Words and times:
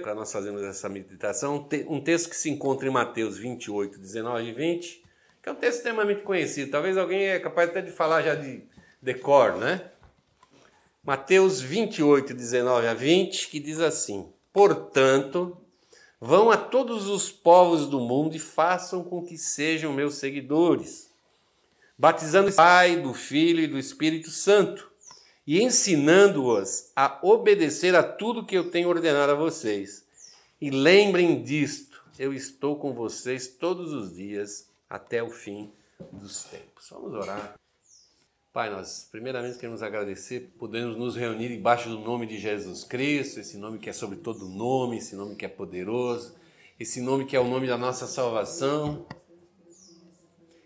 para 0.00 0.14
nós 0.14 0.32
fazermos 0.32 0.62
essa 0.62 0.88
meditação 0.88 1.68
um 1.88 2.00
texto 2.00 2.30
que 2.30 2.36
se 2.36 2.48
encontra 2.48 2.88
em 2.88 2.90
Mateus 2.90 3.36
28, 3.36 3.98
19 3.98 4.44
e 4.44 4.52
20, 4.52 5.04
que 5.42 5.48
é 5.48 5.52
um 5.52 5.56
texto 5.56 5.78
extremamente 5.78 6.22
conhecido. 6.22 6.70
Talvez 6.70 6.96
alguém 6.96 7.24
é 7.24 7.38
capaz 7.38 7.70
até 7.70 7.80
de 7.80 7.90
falar 7.90 8.22
já 8.22 8.34
de 8.34 8.62
decor, 9.00 9.56
né? 9.56 9.90
Mateus 11.02 11.60
28, 11.60 12.32
19 12.32 12.86
a 12.86 12.94
20, 12.94 13.48
que 13.48 13.58
diz 13.58 13.80
assim: 13.80 14.32
Portanto, 14.52 15.56
vão 16.20 16.50
a 16.50 16.56
todos 16.56 17.08
os 17.08 17.30
povos 17.30 17.88
do 17.88 17.98
mundo 17.98 18.36
e 18.36 18.38
façam 18.38 19.02
com 19.02 19.24
que 19.24 19.36
sejam 19.36 19.92
meus 19.92 20.14
seguidores, 20.14 21.10
batizando 21.98 22.50
o 22.50 22.54
Pai, 22.54 22.96
do 22.96 23.12
Filho 23.12 23.60
e 23.60 23.66
do 23.66 23.78
Espírito 23.78 24.30
Santo 24.30 24.91
e 25.46 25.62
ensinando-os 25.62 26.90
a 26.94 27.18
obedecer 27.22 27.94
a 27.94 28.02
tudo 28.02 28.44
que 28.44 28.56
eu 28.56 28.70
tenho 28.70 28.88
ordenado 28.88 29.32
a 29.32 29.36
vocês. 29.36 30.06
E 30.60 30.70
lembrem 30.70 31.42
disto, 31.42 32.02
eu 32.18 32.32
estou 32.32 32.76
com 32.76 32.92
vocês 32.92 33.48
todos 33.48 33.92
os 33.92 34.14
dias 34.14 34.68
até 34.88 35.22
o 35.22 35.30
fim 35.30 35.72
dos 36.12 36.44
tempos. 36.44 36.88
Vamos 36.90 37.12
orar. 37.14 37.54
Pai, 38.52 38.68
nós 38.68 39.08
primeiramente 39.10 39.56
queremos 39.56 39.82
agradecer, 39.82 40.52
podemos 40.58 40.94
nos 40.94 41.16
reunir 41.16 41.48
debaixo 41.48 41.88
do 41.88 41.98
nome 41.98 42.26
de 42.26 42.38
Jesus 42.38 42.84
Cristo, 42.84 43.40
esse 43.40 43.56
nome 43.56 43.78
que 43.78 43.88
é 43.88 43.94
sobre 43.94 44.18
todo 44.18 44.46
nome, 44.46 44.98
esse 44.98 45.16
nome 45.16 45.34
que 45.34 45.46
é 45.46 45.48
poderoso, 45.48 46.34
esse 46.78 47.00
nome 47.00 47.24
que 47.24 47.34
é 47.34 47.40
o 47.40 47.48
nome 47.48 47.66
da 47.66 47.78
nossa 47.78 48.06
salvação. 48.06 49.06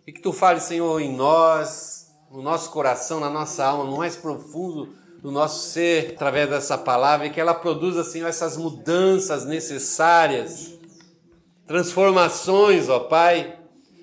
E 0.05 0.13
que 0.13 0.21
tu 0.21 0.33
fales, 0.33 0.65
Senhor, 0.65 1.01
em 1.01 1.15
nós, 1.15 2.06
no 2.37 2.43
nosso 2.43 2.71
coração, 2.71 3.19
na 3.19 3.31
nossa 3.31 3.65
alma, 3.65 3.85
no 3.85 3.97
mais 3.97 4.15
profundo 4.15 4.91
do 5.23 5.31
nosso 5.31 5.71
ser, 5.71 6.13
através 6.13 6.51
dessa 6.51 6.77
palavra, 6.77 7.27
e 7.27 7.31
que 7.31 7.41
ela 7.41 7.55
produza, 7.55 8.05
Senhor, 8.05 8.29
essas 8.29 8.59
mudanças 8.59 9.47
necessárias, 9.47 10.75
transformações, 11.67 12.91
ó 12.91 13.01
Pai, 13.01 13.59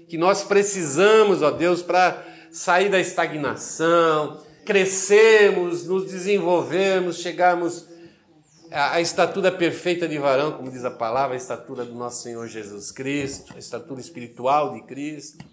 que 0.09 0.17
nós 0.17 0.43
precisamos, 0.43 1.43
ó 1.43 1.51
Deus, 1.51 1.83
para 1.83 2.25
sair 2.51 2.89
da 2.89 2.99
estagnação, 2.99 4.41
crescermos, 4.65 5.85
nos 5.85 6.05
desenvolvermos, 6.05 7.17
chegarmos 7.17 7.85
à 8.71 8.99
estatura 8.99 9.51
perfeita 9.51 10.07
de 10.07 10.17
varão, 10.17 10.53
como 10.53 10.71
diz 10.71 10.83
a 10.83 10.89
palavra, 10.89 11.35
a 11.35 11.37
estatura 11.37 11.85
do 11.85 11.93
nosso 11.93 12.23
Senhor 12.23 12.47
Jesus 12.47 12.91
Cristo, 12.91 13.53
a 13.55 13.59
estatura 13.59 14.01
espiritual 14.01 14.73
de 14.73 14.81
Cristo. 14.81 15.52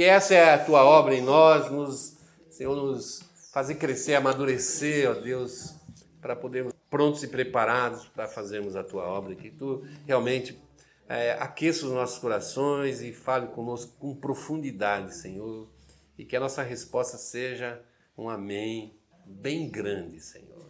Que 0.00 0.04
essa 0.04 0.32
é 0.32 0.54
a 0.54 0.64
tua 0.64 0.82
obra 0.82 1.14
em 1.14 1.20
nós, 1.20 1.70
nos, 1.70 2.16
Senhor, 2.48 2.74
nos 2.74 3.20
fazer 3.52 3.74
crescer, 3.74 4.14
amadurecer, 4.14 5.10
ó 5.10 5.12
Deus, 5.12 5.74
para 6.22 6.34
podermos 6.34 6.72
prontos 6.88 7.22
e 7.22 7.28
preparados 7.28 8.06
para 8.06 8.26
fazermos 8.26 8.76
a 8.76 8.82
tua 8.82 9.04
obra. 9.04 9.34
Que 9.34 9.50
tu 9.50 9.84
realmente 10.06 10.58
é, 11.06 11.32
aqueça 11.32 11.84
os 11.84 11.92
nossos 11.92 12.18
corações 12.18 13.02
e 13.02 13.12
fale 13.12 13.48
conosco 13.48 13.92
com 13.98 14.14
profundidade, 14.14 15.14
Senhor. 15.14 15.68
E 16.16 16.24
que 16.24 16.34
a 16.34 16.40
nossa 16.40 16.62
resposta 16.62 17.18
seja 17.18 17.78
um 18.16 18.30
amém 18.30 18.98
bem 19.26 19.68
grande, 19.68 20.18
Senhor. 20.18 20.64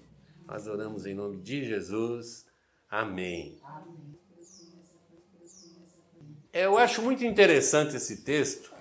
Nós 0.45 0.67
oramos 0.67 1.07
em 1.07 1.15
nome 1.15 1.37
de 1.37 1.65
Jesus. 1.65 2.47
Amém. 2.91 3.61
amém. 3.63 4.19
Eu 6.53 6.77
acho 6.77 7.01
muito 7.01 7.25
interessante 7.25 7.95
esse 7.95 8.25
texto, 8.25 8.80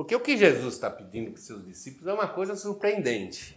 porque 0.00 0.16
o 0.16 0.20
que 0.20 0.34
Jesus 0.34 0.72
está 0.72 0.88
pedindo 0.88 1.30
para 1.30 1.38
os 1.38 1.44
seus 1.44 1.62
discípulos 1.62 2.06
é 2.06 2.14
uma 2.14 2.26
coisa 2.26 2.56
surpreendente. 2.56 3.54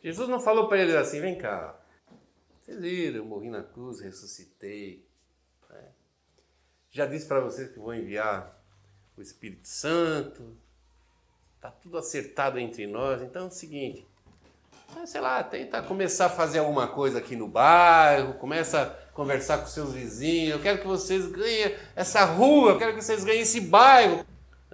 Jesus 0.00 0.28
não 0.28 0.38
falou 0.38 0.68
para 0.68 0.78
eles 0.78 0.94
assim: 0.94 1.20
vem 1.20 1.36
cá, 1.36 1.76
vocês 2.62 2.80
viram, 2.80 3.16
eu 3.16 3.24
morri 3.24 3.50
na 3.50 3.64
cruz, 3.64 3.98
ressuscitei. 3.98 5.04
Né? 5.68 5.80
Já 6.92 7.06
disse 7.06 7.26
para 7.26 7.40
vocês 7.40 7.72
que 7.72 7.80
vou 7.80 7.92
enviar 7.92 8.56
o 9.16 9.20
Espírito 9.20 9.66
Santo, 9.66 10.56
está 11.56 11.72
tudo 11.72 11.98
acertado 11.98 12.56
entre 12.60 12.86
nós. 12.86 13.20
Então 13.20 13.46
é 13.46 13.48
o 13.48 13.50
seguinte: 13.50 14.06
sei 15.06 15.20
lá, 15.20 15.42
tenta 15.42 15.82
começar 15.82 16.26
a 16.26 16.30
fazer 16.30 16.60
alguma 16.60 16.86
coisa 16.86 17.18
aqui 17.18 17.34
no 17.34 17.48
bairro, 17.48 18.34
começa 18.34 18.80
a 18.80 19.12
conversar 19.12 19.58
com 19.58 19.66
seus 19.66 19.92
vizinhos. 19.92 20.52
Eu 20.52 20.62
quero 20.62 20.78
que 20.78 20.86
vocês 20.86 21.26
ganhem 21.26 21.74
essa 21.96 22.24
rua, 22.24 22.70
eu 22.70 22.78
quero 22.78 22.94
que 22.94 23.02
vocês 23.02 23.24
ganhem 23.24 23.40
esse 23.40 23.60
bairro. 23.60 24.24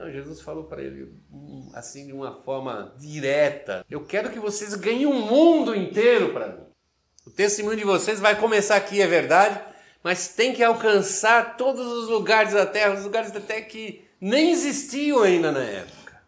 Não, 0.01 0.11
Jesus 0.11 0.41
falou 0.41 0.65
para 0.65 0.83
ele 0.83 1.13
hum, 1.31 1.71
assim 1.75 2.07
de 2.07 2.13
uma 2.15 2.33
forma 2.33 2.97
direta: 2.99 3.85
Eu 3.91 4.03
quero 4.03 4.31
que 4.31 4.41
vocês 4.41 4.75
ganhem 4.75 5.05
o 5.05 5.11
um 5.11 5.27
mundo 5.27 5.77
inteiro 5.77 6.33
para 6.33 6.49
mim. 6.49 6.65
O 7.27 7.31
testemunho 7.31 7.77
de 7.77 7.85
vocês 7.85 8.19
vai 8.19 8.35
começar 8.35 8.77
aqui, 8.77 9.03
é 9.03 9.07
verdade, 9.07 9.63
mas 10.03 10.29
tem 10.29 10.55
que 10.55 10.65
alcançar 10.65 11.59
todos 11.59 11.87
os 11.87 12.09
lugares 12.09 12.55
da 12.55 12.65
terra, 12.65 12.95
os 12.95 13.05
lugares 13.05 13.37
até 13.37 13.61
que 13.61 14.03
nem 14.19 14.51
existiam 14.51 15.23
ainda 15.23 15.53
na 15.53 15.63
época. 15.65 16.23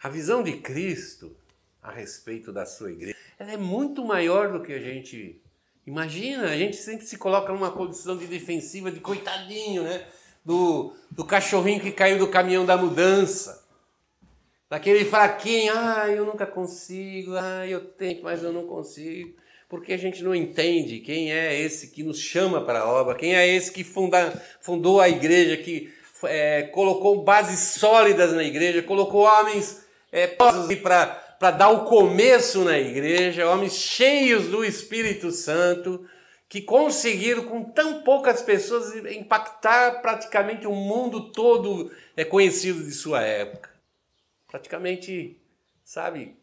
A 0.00 0.08
visão 0.08 0.44
de 0.44 0.58
Cristo 0.58 1.36
a 1.82 1.90
respeito 1.90 2.52
da 2.52 2.64
sua 2.64 2.92
igreja, 2.92 3.16
ela 3.36 3.50
é 3.50 3.56
muito 3.56 4.04
maior 4.04 4.52
do 4.52 4.62
que 4.62 4.72
a 4.72 4.78
gente 4.78 5.42
imagina. 5.84 6.44
A 6.44 6.56
gente 6.56 6.76
sempre 6.76 7.04
se 7.04 7.18
coloca 7.18 7.52
numa 7.52 7.72
posição 7.72 8.16
de 8.16 8.28
defensiva, 8.28 8.92
de 8.92 9.00
coitadinho, 9.00 9.82
né? 9.82 10.06
Do, 10.46 10.94
do 11.10 11.24
cachorrinho 11.24 11.80
que 11.80 11.90
caiu 11.90 12.18
do 12.18 12.28
caminhão 12.28 12.64
da 12.64 12.76
mudança. 12.76 13.66
Daquele 14.70 15.04
fraquinho, 15.04 15.72
ah, 15.76 16.08
eu 16.08 16.24
nunca 16.24 16.46
consigo, 16.46 17.34
ah, 17.34 17.66
eu 17.66 17.80
tenho, 17.80 18.22
mas 18.22 18.44
eu 18.44 18.52
não 18.52 18.64
consigo. 18.64 19.34
Porque 19.68 19.92
a 19.92 19.96
gente 19.96 20.22
não 20.22 20.32
entende 20.32 21.00
quem 21.00 21.32
é 21.32 21.60
esse 21.60 21.88
que 21.88 22.04
nos 22.04 22.20
chama 22.20 22.64
para 22.64 22.80
a 22.80 22.88
obra, 22.88 23.16
quem 23.16 23.34
é 23.34 23.46
esse 23.46 23.72
que 23.72 23.82
funda, 23.82 24.40
fundou 24.60 25.00
a 25.00 25.08
igreja, 25.08 25.56
que 25.56 25.92
é, 26.22 26.62
colocou 26.62 27.24
bases 27.24 27.74
sólidas 27.78 28.32
na 28.32 28.44
igreja, 28.44 28.82
colocou 28.82 29.22
homens 29.22 29.84
é, 30.12 30.28
para 30.28 31.50
dar 31.50 31.70
o 31.70 31.84
começo 31.84 32.62
na 32.62 32.78
igreja, 32.78 33.50
homens 33.50 33.74
cheios 33.74 34.46
do 34.46 34.64
Espírito 34.64 35.32
Santo, 35.32 36.06
que 36.48 36.60
conseguiram 36.60 37.44
com 37.46 37.64
tão 37.64 38.02
poucas 38.02 38.40
pessoas 38.42 38.94
impactar 39.06 40.00
praticamente 40.00 40.66
o 40.66 40.72
mundo 40.72 41.32
todo 41.32 41.90
é 42.16 42.24
conhecido 42.24 42.84
de 42.84 42.92
sua 42.92 43.22
época. 43.22 43.70
Praticamente, 44.46 45.40
sabe, 45.84 46.36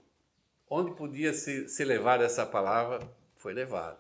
onde 0.70 0.92
podia 0.92 1.34
ser, 1.34 1.70
ser 1.70 1.86
levada 1.86 2.26
essa 2.26 2.46
palavra, 2.46 3.00
foi 3.36 3.54
levado. 3.54 3.98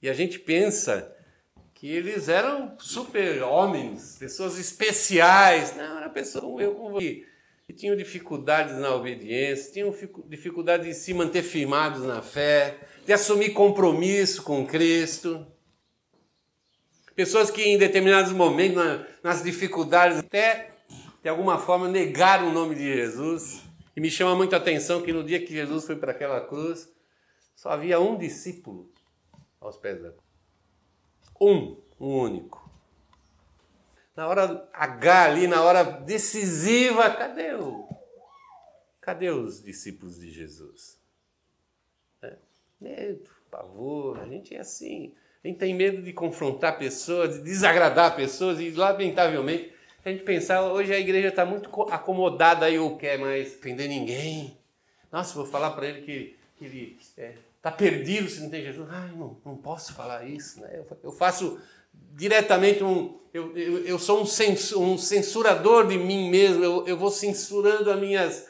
E 0.00 0.08
a 0.08 0.14
gente 0.14 0.38
pensa 0.38 1.16
que 1.72 1.88
eles 1.88 2.28
eram 2.28 2.78
super 2.78 3.42
homens, 3.42 4.16
pessoas 4.18 4.58
especiais. 4.58 5.74
Não, 5.76 5.98
era 5.98 6.08
pessoa 6.08 6.62
eu, 6.62 6.74
como 6.74 6.98
que 7.66 7.72
tinham 7.72 7.96
dificuldades 7.96 8.76
na 8.76 8.94
obediência, 8.94 9.72
tinham 9.72 9.94
dificuldade 10.26 10.84
de 10.84 10.94
se 10.94 11.14
manter 11.14 11.42
firmados 11.42 12.02
na 12.02 12.20
fé, 12.20 12.78
de 13.06 13.12
assumir 13.12 13.50
compromisso 13.50 14.42
com 14.42 14.66
Cristo. 14.66 15.46
Pessoas 17.16 17.50
que 17.50 17.62
em 17.62 17.78
determinados 17.78 18.32
momentos, 18.32 18.82
nas 19.22 19.42
dificuldades, 19.42 20.18
até 20.18 20.74
de 21.22 21.28
alguma 21.28 21.58
forma 21.58 21.88
negaram 21.88 22.48
o 22.48 22.52
nome 22.52 22.74
de 22.74 22.82
Jesus. 22.82 23.62
E 23.96 24.00
me 24.00 24.10
chama 24.10 24.34
muito 24.34 24.54
a 24.54 24.58
atenção 24.58 25.00
que 25.00 25.12
no 25.12 25.24
dia 25.24 25.40
que 25.40 25.52
Jesus 25.52 25.86
foi 25.86 25.96
para 25.96 26.12
aquela 26.12 26.40
cruz, 26.40 26.92
só 27.54 27.70
havia 27.70 27.98
um 27.98 28.18
discípulo 28.18 28.92
aos 29.60 29.76
pés 29.76 30.02
da 30.02 30.10
cruz. 30.10 30.24
Um, 31.40 31.80
um 31.98 32.18
único. 32.18 32.63
Na 34.16 34.28
hora 34.28 34.68
H 34.72 35.24
ali, 35.24 35.46
na 35.46 35.62
hora 35.62 35.82
decisiva, 35.82 37.10
cadê 37.10 37.54
o 37.54 37.84
Cadê 39.04 39.28
os 39.28 39.62
discípulos 39.62 40.18
de 40.18 40.30
Jesus? 40.30 40.98
Medo, 42.80 43.28
pavor, 43.50 44.18
a 44.18 44.26
gente 44.26 44.54
é 44.54 44.60
assim. 44.60 45.12
A 45.44 45.46
gente 45.46 45.58
tem 45.58 45.74
medo 45.74 46.00
de 46.00 46.10
confrontar 46.10 46.78
pessoas, 46.78 47.36
de 47.36 47.42
desagradar 47.42 48.16
pessoas 48.16 48.58
e, 48.60 48.70
lamentavelmente, 48.70 49.74
a 50.02 50.08
gente 50.10 50.24
pensar, 50.24 50.62
hoje 50.62 50.90
a 50.92 50.98
igreja 50.98 51.28
está 51.28 51.44
muito 51.44 51.70
acomodada 51.90 52.70
e 52.70 52.78
ou 52.78 52.96
quer 52.96 53.18
mais 53.18 53.56
ofender 53.56 53.90
ninguém. 53.90 54.56
Nossa, 55.12 55.34
vou 55.34 55.44
falar 55.44 55.72
para 55.72 55.86
ele 55.86 56.00
que, 56.00 56.36
que 56.56 56.64
ele 56.64 56.96
está 56.98 57.22
é, 57.22 57.34
tá 57.60 57.70
perdido 57.70 58.28
se 58.30 58.40
não 58.40 58.48
tem 58.48 58.62
Jesus. 58.62 58.88
Ai, 58.90 59.12
não, 59.12 59.36
não 59.44 59.56
posso 59.56 59.92
falar 59.92 60.24
isso. 60.24 60.62
Né? 60.62 60.70
Eu, 60.78 60.98
eu 61.04 61.12
faço 61.12 61.60
diretamente 62.14 62.82
um. 62.82 63.18
Eu, 63.32 63.56
eu, 63.56 63.84
eu 63.84 63.98
sou 63.98 64.22
um, 64.22 64.26
censur, 64.26 64.80
um, 64.80 64.96
censurador 64.96 65.88
de 65.88 65.98
mim 65.98 66.30
mesmo, 66.30 66.62
eu, 66.62 66.86
eu 66.86 66.96
vou 66.96 67.10
censurando 67.10 67.90
as 67.90 67.98
minhas, 67.98 68.46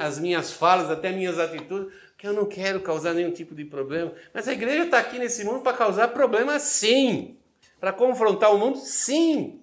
as 0.00 0.18
minhas 0.18 0.52
falas, 0.52 0.90
até 0.90 1.12
minhas 1.12 1.38
atitudes, 1.38 1.92
que 2.18 2.26
eu 2.26 2.32
não 2.32 2.44
quero 2.44 2.80
causar 2.80 3.14
nenhum 3.14 3.30
tipo 3.30 3.54
de 3.54 3.64
problema. 3.64 4.12
Mas 4.32 4.48
a 4.48 4.52
igreja 4.52 4.86
está 4.86 4.98
aqui 4.98 5.20
nesse 5.20 5.44
mundo 5.44 5.60
para 5.60 5.76
causar 5.76 6.08
problema, 6.08 6.58
sim. 6.58 7.36
Para 7.78 7.92
confrontar 7.92 8.52
o 8.52 8.58
mundo, 8.58 8.78
sim. 8.78 9.60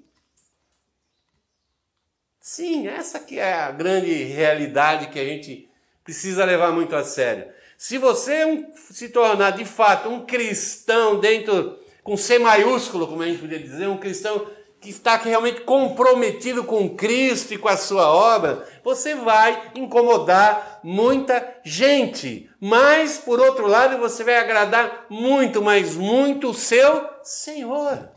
Sim, 2.39 2.87
essa 2.87 3.19
que 3.19 3.39
é 3.39 3.53
a 3.53 3.71
grande 3.71 4.11
realidade 4.23 5.07
que 5.07 5.19
a 5.19 5.25
gente 5.25 5.69
precisa 6.03 6.45
levar 6.45 6.71
muito 6.71 6.95
a 6.95 7.03
sério. 7.03 7.51
Se 7.77 7.97
você 7.97 8.45
um, 8.45 8.71
se 8.75 9.09
tornar 9.09 9.51
de 9.51 9.65
fato 9.65 10.07
um 10.07 10.25
cristão 10.25 11.19
dentro, 11.19 11.80
com 12.03 12.17
C 12.17 12.39
maiúsculo, 12.39 13.07
como 13.07 13.21
a 13.21 13.27
gente 13.27 13.41
podia 13.41 13.59
dizer, 13.59 13.87
um 13.87 13.97
cristão 13.97 14.47
que 14.79 14.89
está 14.89 15.15
realmente 15.15 15.61
comprometido 15.61 16.63
com 16.63 16.95
Cristo 16.95 17.53
e 17.53 17.57
com 17.57 17.67
a 17.67 17.77
sua 17.77 18.11
obra, 18.11 18.67
você 18.83 19.13
vai 19.13 19.71
incomodar 19.75 20.79
muita 20.83 21.59
gente. 21.63 22.49
Mas, 22.59 23.19
por 23.19 23.39
outro 23.39 23.67
lado, 23.67 23.99
você 23.99 24.23
vai 24.23 24.37
agradar 24.37 25.05
muito, 25.07 25.61
mas 25.61 25.95
muito 25.95 26.49
o 26.49 26.53
seu 26.53 27.07
Senhor. 27.23 28.09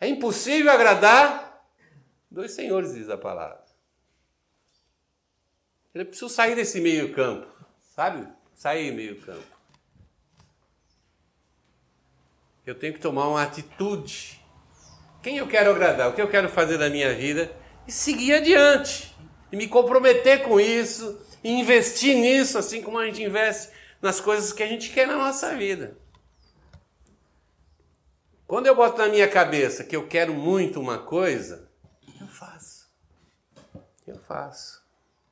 É 0.00 0.06
impossível 0.06 0.70
agradar 0.70 1.64
dois 2.30 2.52
senhores, 2.52 2.94
diz 2.94 3.10
a 3.10 3.18
palavra. 3.18 3.66
Eu 5.92 6.06
preciso 6.06 6.28
sair 6.28 6.54
desse 6.54 6.80
meio 6.80 7.12
campo, 7.12 7.48
sabe? 7.96 8.24
Sair 8.54 8.92
meio 8.92 9.20
campo. 9.20 9.57
Eu 12.68 12.74
tenho 12.74 12.92
que 12.92 13.00
tomar 13.00 13.26
uma 13.26 13.42
atitude. 13.42 14.38
Quem 15.22 15.38
eu 15.38 15.48
quero 15.48 15.70
agradar? 15.70 16.10
O 16.10 16.12
que 16.12 16.20
eu 16.20 16.28
quero 16.28 16.50
fazer 16.50 16.76
da 16.76 16.90
minha 16.90 17.14
vida? 17.14 17.50
E 17.86 17.90
seguir 17.90 18.34
adiante. 18.34 19.16
E 19.50 19.56
me 19.56 19.66
comprometer 19.66 20.42
com 20.42 20.60
isso. 20.60 21.18
E 21.42 21.50
investir 21.50 22.14
nisso, 22.14 22.58
assim 22.58 22.82
como 22.82 22.98
a 22.98 23.06
gente 23.06 23.22
investe 23.22 23.72
nas 24.02 24.20
coisas 24.20 24.52
que 24.52 24.62
a 24.62 24.66
gente 24.66 24.90
quer 24.90 25.06
na 25.06 25.16
nossa 25.16 25.56
vida. 25.56 25.96
Quando 28.46 28.66
eu 28.66 28.76
boto 28.76 28.98
na 28.98 29.08
minha 29.08 29.28
cabeça 29.28 29.82
que 29.82 29.96
eu 29.96 30.06
quero 30.06 30.34
muito 30.34 30.78
uma 30.78 30.98
coisa, 30.98 31.70
eu 32.20 32.26
faço. 32.26 32.86
Eu 34.06 34.18
faço. 34.18 34.86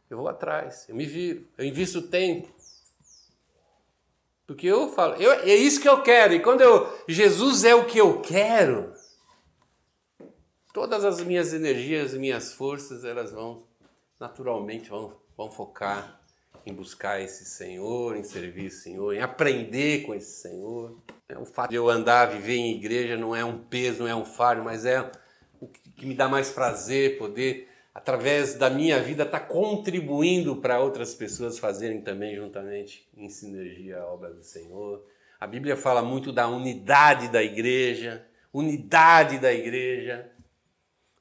Eu 0.08 0.16
vou 0.16 0.28
atrás, 0.28 0.86
eu 0.88 0.94
me 0.94 1.04
viro, 1.04 1.46
eu 1.58 1.66
invisto 1.66 2.00
tempo. 2.00 2.55
Porque 4.46 4.66
eu 4.66 4.88
falo, 4.90 5.14
eu, 5.14 5.32
é 5.32 5.54
isso 5.54 5.80
que 5.80 5.88
eu 5.88 6.02
quero. 6.02 6.34
E 6.34 6.40
quando 6.40 6.60
eu, 6.60 6.96
Jesus 7.08 7.64
é 7.64 7.74
o 7.74 7.84
que 7.84 7.98
eu 7.98 8.20
quero, 8.20 8.92
todas 10.72 11.04
as 11.04 11.20
minhas 11.20 11.52
energias, 11.52 12.14
minhas 12.14 12.52
forças, 12.52 13.04
elas 13.04 13.32
vão 13.32 13.66
naturalmente 14.18 14.88
vão, 14.88 15.14
vão 15.36 15.50
focar 15.50 16.20
em 16.64 16.72
buscar 16.72 17.20
esse 17.20 17.44
Senhor, 17.44 18.16
em 18.16 18.24
servir 18.24 18.66
esse 18.66 18.82
Senhor, 18.82 19.14
em 19.14 19.20
aprender 19.20 20.04
com 20.04 20.14
esse 20.14 20.42
Senhor. 20.42 21.00
É, 21.28 21.38
o 21.38 21.44
fato 21.44 21.70
de 21.70 21.76
eu 21.76 21.88
andar, 21.88 22.26
viver 22.26 22.56
em 22.56 22.74
igreja 22.74 23.16
não 23.16 23.36
é 23.36 23.44
um 23.44 23.58
peso, 23.58 24.00
não 24.00 24.08
é 24.08 24.14
um 24.16 24.24
fardo, 24.24 24.64
mas 24.64 24.84
é 24.84 25.00
o 25.60 25.68
que 25.68 26.04
me 26.04 26.14
dá 26.14 26.28
mais 26.28 26.50
prazer 26.50 27.18
poder 27.18 27.68
através 27.96 28.52
da 28.52 28.68
minha 28.68 29.02
vida, 29.02 29.22
está 29.22 29.40
contribuindo 29.40 30.56
para 30.56 30.78
outras 30.78 31.14
pessoas 31.14 31.58
fazerem 31.58 32.02
também 32.02 32.36
juntamente 32.36 33.08
em 33.16 33.30
sinergia 33.30 34.00
a 34.00 34.04
obra 34.04 34.34
do 34.34 34.42
Senhor. 34.42 35.02
A 35.40 35.46
Bíblia 35.46 35.78
fala 35.78 36.02
muito 36.02 36.30
da 36.30 36.46
unidade 36.46 37.28
da 37.28 37.42
igreja, 37.42 38.22
unidade 38.52 39.38
da 39.38 39.50
igreja. 39.50 40.30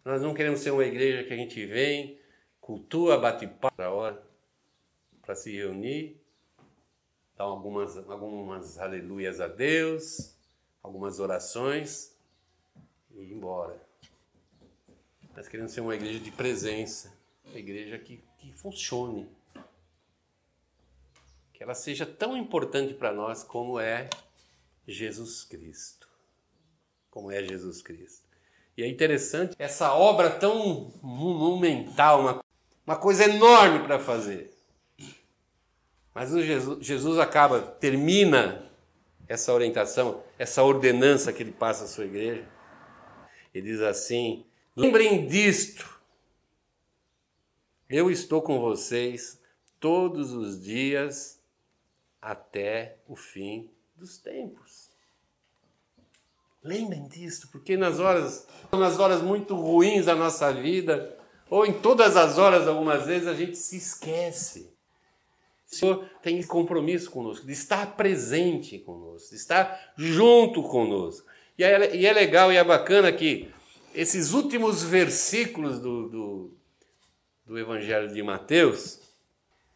Nós 0.03 0.21
não 0.21 0.33
queremos 0.33 0.59
ser 0.59 0.71
uma 0.71 0.83
igreja 0.83 1.23
que 1.23 1.33
a 1.33 1.37
gente 1.37 1.65
vem, 1.65 2.19
cultua, 2.59 3.17
bate 3.17 3.47
para 3.47 3.89
hora, 3.89 4.21
para 5.21 5.33
se 5.33 5.55
reunir, 5.55 6.21
dar 7.37 7.45
algumas, 7.45 7.95
algumas 7.97 8.77
aleluias 8.79 9.39
a 9.39 9.47
Deus, 9.47 10.35
algumas 10.83 11.21
orações 11.21 12.13
e 13.11 13.21
ir 13.21 13.31
embora. 13.31 13.84
Nós 15.35 15.49
queremos 15.49 15.73
ser 15.73 15.81
uma 15.81 15.93
igreja 15.93 16.19
de 16.19 16.31
presença, 16.31 17.13
uma 17.45 17.59
igreja 17.59 17.99
que, 17.99 18.23
que 18.37 18.53
funcione. 18.53 19.27
Que 21.51 21.61
ela 21.61 21.73
seja 21.73 22.05
tão 22.05 22.37
importante 22.37 22.93
para 22.93 23.11
nós 23.13 23.43
como 23.43 23.77
é 23.77 24.09
Jesus 24.87 25.43
Cristo. 25.43 26.07
Como 27.11 27.29
é 27.31 27.43
Jesus 27.43 27.81
Cristo. 27.81 28.25
E 28.77 28.83
é 28.83 28.87
interessante 28.87 29.55
essa 29.59 29.93
obra 29.93 30.29
tão 30.29 30.93
monumental, 31.01 32.21
uma, 32.21 32.43
uma 32.85 32.95
coisa 32.95 33.25
enorme 33.25 33.79
para 33.79 33.99
fazer. 33.99 34.53
Mas 36.13 36.31
Jesus, 36.31 36.85
Jesus 36.85 37.19
acaba, 37.19 37.61
termina 37.61 38.71
essa 39.27 39.53
orientação, 39.53 40.23
essa 40.39 40.63
ordenança 40.63 41.33
que 41.33 41.43
ele 41.43 41.51
passa 41.51 41.83
à 41.83 41.87
sua 41.87 42.05
igreja. 42.05 42.47
Ele 43.53 43.71
diz 43.71 43.81
assim: 43.81 44.45
Lembrem 44.75 45.25
disto. 45.25 45.95
Eu 47.89 48.11
estou 48.11 48.41
com 48.41 48.59
vocês 48.59 49.39
todos 49.79 50.33
os 50.33 50.61
dias 50.61 51.39
até 52.21 52.97
o 53.07 53.15
fim 53.15 53.69
dos 53.95 54.17
tempos. 54.17 54.89
Lembrem 56.61 57.07
disto, 57.07 57.47
porque 57.49 57.77
nas 57.77 57.99
horas, 57.99 58.47
nas 58.73 58.99
horas 58.99 59.21
muito 59.21 59.55
ruins 59.55 60.07
da 60.07 60.15
nossa 60.15 60.51
vida, 60.51 61.17
ou 61.49 61.65
em 61.65 61.71
todas 61.71 62.17
as 62.17 62.37
horas, 62.37 62.67
algumas 62.67 63.05
vezes, 63.05 63.27
a 63.27 63.33
gente 63.33 63.55
se 63.55 63.77
esquece. 63.77 64.73
O 65.71 65.75
Senhor 65.75 66.09
tem 66.21 66.43
compromisso 66.43 67.09
conosco, 67.11 67.45
de 67.45 67.53
estar 67.53 67.95
presente 67.95 68.79
conosco, 68.79 69.29
de 69.29 69.35
estar 69.35 69.93
junto 69.95 70.63
conosco. 70.63 71.25
E 71.57 71.63
é, 71.63 71.95
e 71.95 72.05
é 72.05 72.11
legal 72.11 72.51
e 72.51 72.57
é 72.57 72.63
bacana 72.63 73.11
que 73.11 73.53
esses 73.95 74.33
últimos 74.33 74.83
versículos 74.83 75.79
do, 75.79 76.09
do, 76.09 76.57
do 77.45 77.57
Evangelho 77.57 78.13
de 78.13 78.21
Mateus, 78.21 78.99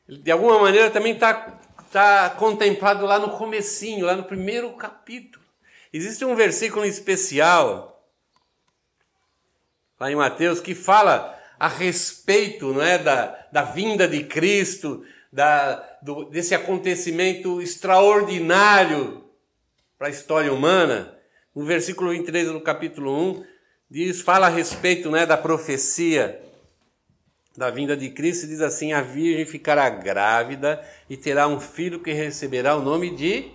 de 0.08 0.30
alguma 0.32 0.60
maneira 0.60 0.90
também 0.90 1.14
está 1.14 1.60
tá 1.92 2.30
contemplado 2.32 3.06
lá 3.06 3.18
no 3.18 3.38
comecinho, 3.38 4.06
lá 4.06 4.16
no 4.16 4.24
primeiro 4.24 4.72
capítulo. 4.74 5.44
Existe 5.92 6.24
um 6.26 6.36
versículo 6.36 6.86
especial 6.86 8.08
lá 10.00 10.12
em 10.12 10.16
Mateus 10.16 10.60
que 10.60 10.76
fala 10.76 11.38
a 11.60 11.68
respeito 11.68 12.74
não 12.74 12.82
é, 12.82 12.98
da, 12.98 13.48
da 13.52 13.64
vinda 13.64 14.08
de 14.08 14.24
Cristo, 14.24 15.04
da, 15.32 15.76
do, 16.02 16.26
desse 16.26 16.56
acontecimento 16.56 17.62
extraordinário 17.62 19.26
para 19.98 20.08
a 20.08 20.12
história 20.12 20.54
humana. 20.54 21.16
No 21.54 21.66
versículo 21.66 22.12
23 22.12 22.48
do 22.48 22.62
capítulo 22.62 23.40
1, 23.40 23.46
diz, 23.90 24.22
fala 24.22 24.48
a 24.48 24.50
respeito 24.50 25.10
né, 25.10 25.26
da 25.26 25.38
profecia 25.38 26.40
da 27.60 27.70
vinda 27.70 27.98
de 27.98 28.10
Cristo, 28.10 28.48
diz 28.48 28.62
assim: 28.62 28.94
a 28.94 29.02
virgem 29.02 29.46
ficará 29.46 29.90
grávida 29.90 30.82
e 31.10 31.18
terá 31.18 31.46
um 31.46 31.60
filho 31.60 32.00
que 32.00 32.14
receberá 32.14 32.76
o 32.78 32.82
nome 32.82 33.14
de 33.14 33.52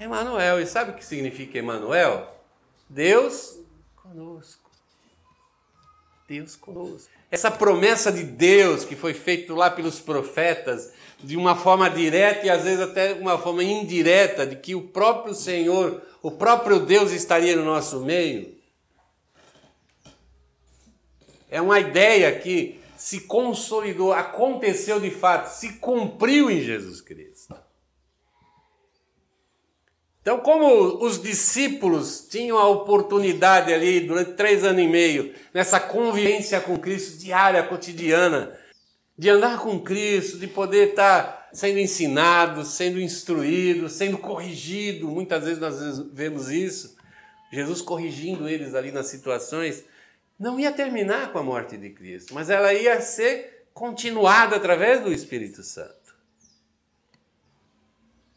Emanuel. 0.00 0.60
E 0.60 0.66
sabe 0.66 0.90
o 0.90 0.94
que 0.94 1.04
significa 1.04 1.56
Emanuel? 1.56 2.28
Deus 2.88 3.60
conosco. 3.94 4.68
Deus 6.28 6.56
conosco. 6.56 7.08
Essa 7.30 7.50
promessa 7.50 8.10
de 8.10 8.24
Deus 8.24 8.84
que 8.84 8.96
foi 8.96 9.14
feita 9.14 9.54
lá 9.54 9.70
pelos 9.70 10.00
profetas, 10.00 10.92
de 11.22 11.36
uma 11.36 11.54
forma 11.54 11.88
direta 11.88 12.46
e 12.46 12.50
às 12.50 12.64
vezes 12.64 12.80
até 12.80 13.12
uma 13.14 13.38
forma 13.38 13.62
indireta, 13.62 14.44
de 14.44 14.56
que 14.56 14.74
o 14.74 14.88
próprio 14.88 15.34
Senhor, 15.34 16.02
o 16.20 16.32
próprio 16.32 16.80
Deus 16.80 17.12
estaria 17.12 17.54
no 17.54 17.64
nosso 17.64 18.00
meio, 18.00 18.55
é 21.50 21.60
uma 21.60 21.78
ideia 21.78 22.38
que 22.38 22.80
se 22.96 23.20
consolidou, 23.20 24.12
aconteceu 24.12 24.98
de 24.98 25.10
fato, 25.10 25.48
se 25.48 25.74
cumpriu 25.74 26.50
em 26.50 26.60
Jesus 26.60 27.00
Cristo. 27.00 27.54
Então, 30.20 30.40
como 30.40 31.04
os 31.04 31.22
discípulos 31.22 32.26
tinham 32.28 32.58
a 32.58 32.68
oportunidade 32.68 33.72
ali 33.72 34.00
durante 34.00 34.32
três 34.32 34.64
anos 34.64 34.82
e 34.82 34.88
meio, 34.88 35.32
nessa 35.54 35.78
convivência 35.78 36.60
com 36.60 36.76
Cristo 36.78 37.18
diária, 37.18 37.62
cotidiana, 37.62 38.58
de 39.16 39.30
andar 39.30 39.60
com 39.60 39.78
Cristo, 39.78 40.38
de 40.38 40.48
poder 40.48 40.88
estar 40.88 41.48
sendo 41.52 41.78
ensinado, 41.78 42.64
sendo 42.64 43.00
instruído, 43.00 43.88
sendo 43.88 44.18
corrigido, 44.18 45.06
muitas 45.06 45.44
vezes 45.44 45.60
nós 45.60 45.98
vemos 46.12 46.50
isso, 46.50 46.96
Jesus 47.52 47.80
corrigindo 47.80 48.48
eles 48.48 48.74
ali 48.74 48.90
nas 48.90 49.06
situações 49.06 49.84
não 50.38 50.60
ia 50.60 50.72
terminar 50.72 51.32
com 51.32 51.38
a 51.38 51.42
morte 51.42 51.76
de 51.76 51.90
Cristo, 51.90 52.34
mas 52.34 52.50
ela 52.50 52.72
ia 52.74 53.00
ser 53.00 53.68
continuada 53.72 54.56
através 54.56 55.02
do 55.02 55.12
Espírito 55.12 55.62
Santo. 55.62 55.96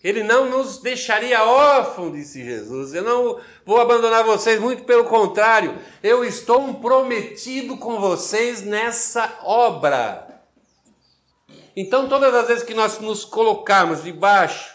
Ele 0.01 0.23
não 0.23 0.49
nos 0.49 0.77
deixaria 0.77 1.43
órfãos, 1.43 2.13
disse 2.13 2.43
Jesus. 2.43 2.93
Eu 2.93 3.03
não 3.03 3.41
vou 3.65 3.81
abandonar 3.81 4.23
vocês, 4.23 4.59
muito 4.59 4.85
pelo 4.85 5.03
contrário, 5.03 5.77
eu 6.01 6.23
estou 6.23 6.61
comprometido 6.61 7.75
com 7.77 7.99
vocês 7.99 8.61
nessa 8.61 9.39
obra. 9.43 10.41
Então, 11.75 12.07
todas 12.07 12.33
as 12.33 12.47
vezes 12.47 12.63
que 12.63 12.73
nós 12.73 12.99
nos 12.99 13.25
colocarmos 13.25 14.03
debaixo, 14.03 14.73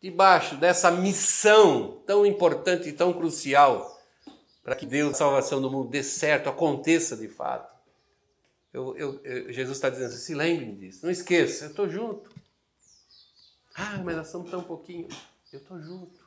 debaixo 0.00 0.54
dessa 0.54 0.90
missão 0.90 2.00
tão 2.06 2.24
importante 2.24 2.88
e 2.88 2.92
tão 2.92 3.12
crucial, 3.12 3.97
para 4.68 4.76
que 4.76 4.84
Deus, 4.84 5.14
a 5.14 5.14
salvação 5.14 5.62
do 5.62 5.70
mundo, 5.70 5.88
dê 5.88 6.02
certo, 6.02 6.50
aconteça 6.50 7.16
de 7.16 7.26
fato. 7.26 7.74
eu, 8.70 8.94
eu, 8.98 9.20
eu, 9.24 9.50
Jesus 9.50 9.78
está 9.78 9.88
dizendo 9.88 10.08
assim, 10.08 10.18
se 10.18 10.34
lembrem 10.34 10.76
disso, 10.76 11.06
não 11.06 11.10
esqueça, 11.10 11.64
eu 11.64 11.70
estou 11.70 11.88
junto. 11.88 12.30
Ah, 13.74 13.96
mas 14.04 14.14
nós 14.14 14.28
somos 14.28 14.50
tão 14.50 14.62
pouquinho. 14.62 15.08
Eu 15.50 15.60
estou 15.60 15.80
junto. 15.80 16.22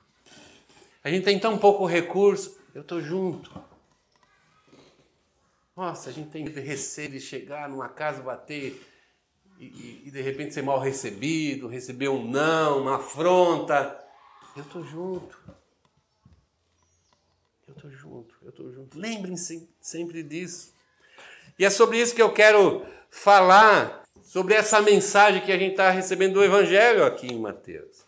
A 1.03 1.11
gente 1.11 1.23
tem 1.23 1.39
tão 1.39 1.55
pouco 1.55 1.85
recurso, 1.85 2.59
eu 2.73 2.81
estou 2.81 2.99
junto. 2.99 3.63
Nossa, 5.75 6.09
a 6.09 6.13
gente 6.13 6.31
tem 6.31 6.43
receio 6.43 7.11
de 7.11 7.19
chegar 7.19 7.69
numa 7.69 7.89
casa, 7.89 8.23
bater 8.23 8.81
e, 9.59 9.65
e, 9.65 10.07
e 10.07 10.11
de 10.11 10.21
repente 10.21 10.55
ser 10.55 10.63
mal 10.63 10.79
recebido, 10.79 11.67
receber 11.67 12.09
um 12.09 12.27
não, 12.27 12.81
uma 12.81 12.95
afronta. 12.95 14.03
Eu 14.55 14.63
estou 14.63 14.83
junto. 14.83 15.39
Eu 17.71 17.75
estou 17.75 17.89
junto, 17.89 18.35
eu 18.40 18.40
estou 18.51 18.71
junto. 18.71 18.97
Lembrem-se 18.97 19.67
sempre 19.79 20.21
disso. 20.23 20.73
E 21.57 21.65
é 21.65 21.69
sobre 21.69 21.99
isso 21.99 22.15
que 22.15 22.21
eu 22.21 22.31
quero 22.31 22.85
falar, 23.09 24.03
sobre 24.23 24.53
essa 24.53 24.81
mensagem 24.81 25.41
que 25.41 25.51
a 25.51 25.57
gente 25.57 25.71
está 25.71 25.89
recebendo 25.89 26.35
do 26.35 26.43
Evangelho 26.43 27.03
aqui 27.03 27.27
em 27.27 27.39
Mateus. 27.39 28.05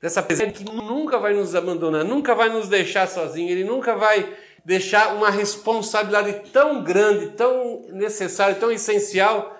Dessa 0.00 0.22
pessoa 0.22 0.50
que 0.50 0.64
nunca 0.64 1.18
vai 1.18 1.32
nos 1.32 1.54
abandonar, 1.54 2.04
nunca 2.04 2.34
vai 2.34 2.48
nos 2.48 2.68
deixar 2.68 3.06
sozinho, 3.06 3.50
ele 3.50 3.64
nunca 3.64 3.94
vai 3.94 4.36
deixar 4.64 5.14
uma 5.14 5.30
responsabilidade 5.30 6.50
tão 6.50 6.82
grande, 6.82 7.30
tão 7.30 7.86
necessária, 7.90 8.54
tão 8.54 8.70
essencial 8.70 9.58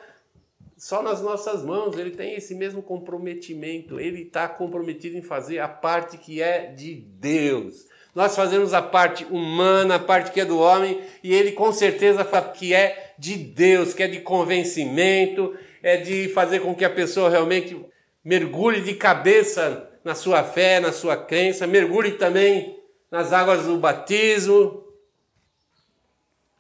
só 0.77 1.01
nas 1.01 1.23
nossas 1.23 1.65
mãos. 1.65 1.97
Ele 1.97 2.11
tem 2.11 2.35
esse 2.35 2.55
mesmo 2.57 2.83
comprometimento, 2.83 4.01
ele 4.01 4.23
está 4.23 4.49
comprometido 4.49 5.17
em 5.17 5.23
fazer 5.23 5.61
a 5.61 5.69
parte 5.69 6.19
que 6.19 6.43
é 6.43 6.67
de 6.73 6.95
Deus. 6.95 7.87
Nós 8.15 8.37
fazemos 8.37 8.75
a 8.75 8.83
parte 8.83 9.25
humana, 9.25 9.95
a 9.95 9.99
parte 9.99 10.33
que 10.33 10.41
é 10.41 10.45
do 10.45 10.59
homem, 10.59 11.01
e 11.23 11.33
ele 11.33 11.53
com 11.53 11.73
certeza 11.73 12.25
que 12.53 12.75
é 12.75 13.15
de 13.19 13.37
Deus, 13.37 13.95
que 13.95 14.03
é 14.03 14.09
de 14.09 14.21
convencimento, 14.21 15.57
é 15.83 15.97
de 15.97 16.29
fazer 16.29 16.61
com 16.61 16.75
que 16.75 16.85
a 16.85 16.91
pessoa 16.91 17.31
realmente 17.31 17.79
mergulhe 18.25 18.83
de 18.83 18.95
cabeça 18.95 19.89
na 20.05 20.15
sua 20.15 20.45
fé, 20.45 20.79
na 20.79 20.93
sua 20.93 21.17
crença, 21.17 21.67
mergulhe 21.67 22.13
também 22.13 22.79
nas 23.11 23.33
águas 23.33 23.65
do 23.65 23.79
batismo. 23.79 24.83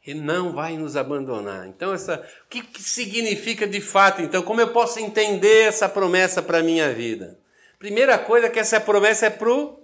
Ele 0.04 0.20
não 0.20 0.52
vai 0.52 0.76
nos 0.76 0.96
abandonar. 0.96 1.68
Então, 1.68 1.92
essa, 1.92 2.26
o 2.44 2.48
que, 2.48 2.62
que 2.62 2.82
significa 2.82 3.66
de 3.66 3.80
fato? 3.80 4.20
Então, 4.20 4.42
como 4.42 4.60
eu 4.60 4.68
posso 4.68 4.98
entender 4.98 5.68
essa 5.68 5.88
promessa 5.88 6.42
para 6.42 6.58
a 6.58 6.62
minha 6.62 6.92
vida? 6.92 7.38
Primeira 7.78 8.18
coisa 8.18 8.46
é 8.46 8.50
que 8.50 8.58
essa 8.58 8.80
promessa 8.80 9.26
é 9.26 9.30
para 9.30 9.52
o 9.52 9.80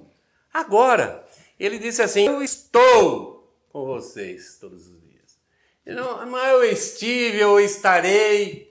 agora. 0.52 1.24
Ele 1.58 1.78
disse 1.78 2.00
assim: 2.02 2.26
Eu 2.26 2.42
estou 2.42 3.52
com 3.70 3.84
vocês 3.84 4.58
todos 4.58 4.86
os 4.86 5.00
dias. 5.02 5.38
Não, 5.86 6.24
não 6.26 6.38
eu 6.38 6.64
estive, 6.64 7.38
eu 7.38 7.58
estarei. 7.58 8.68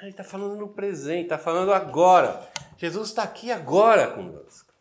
Ele 0.00 0.10
está 0.10 0.22
falando 0.22 0.56
no 0.56 0.68
presente, 0.68 1.24
está 1.24 1.38
falando 1.38 1.72
agora. 1.72 2.48
Jesus 2.76 3.08
está 3.08 3.24
aqui 3.24 3.50
agora 3.50 4.12
conosco. 4.12 4.72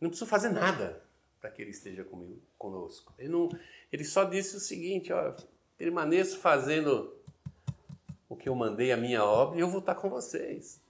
Não 0.00 0.10
preciso 0.10 0.28
fazer 0.28 0.50
nada 0.50 1.02
para 1.40 1.50
que 1.50 1.62
ele 1.62 1.70
esteja 1.70 2.04
comigo, 2.04 2.40
conosco. 2.58 3.14
Ele, 3.18 3.30
não, 3.30 3.48
ele 3.90 4.04
só 4.04 4.24
disse 4.24 4.56
o 4.56 4.60
seguinte: 4.60 5.12
ó, 5.12 5.34
permaneço 5.76 6.38
fazendo 6.38 7.16
o 8.28 8.36
que 8.36 8.48
eu 8.48 8.54
mandei 8.54 8.92
a 8.92 8.96
minha 8.96 9.24
obra 9.24 9.56
e 9.56 9.60
eu 9.60 9.68
vou 9.68 9.80
estar 9.80 9.94
com 9.94 10.10
vocês. 10.10 10.80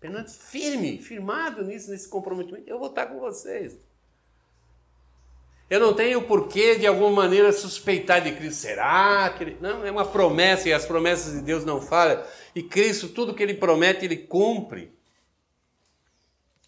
Permaneço 0.00 0.38
firme, 0.40 0.98
firmado 0.98 1.62
nisso, 1.62 1.90
nesse 1.90 2.08
comprometimento. 2.08 2.68
Eu 2.68 2.78
vou 2.78 2.88
estar 2.88 3.06
com 3.06 3.20
vocês. 3.20 3.76
Eu 5.68 5.78
não 5.78 5.94
tenho 5.94 6.22
porquê, 6.22 6.74
de 6.74 6.86
alguma 6.86 7.10
maneira, 7.10 7.52
suspeitar 7.52 8.20
de 8.20 8.32
Cristo. 8.32 8.62
Será 8.62 9.30
que 9.30 9.44
ele... 9.44 9.58
Não, 9.60 9.86
é 9.86 9.90
uma 9.90 10.04
promessa 10.04 10.68
e 10.68 10.72
as 10.72 10.84
promessas 10.84 11.34
de 11.34 11.42
Deus 11.42 11.64
não 11.64 11.80
falham. 11.80 12.24
E 12.56 12.62
Cristo, 12.62 13.08
tudo 13.08 13.34
que 13.34 13.42
ele 13.42 13.54
promete, 13.54 14.04
ele 14.04 14.16
cumpre. 14.16 14.92